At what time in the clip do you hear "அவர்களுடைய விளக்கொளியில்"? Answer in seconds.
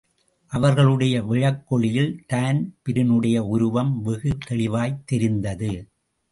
0.47-2.23